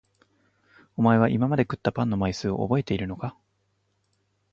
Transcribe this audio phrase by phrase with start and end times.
[0.97, 3.37] おまえは今まで食ったパンの枚数をおぼえているのか？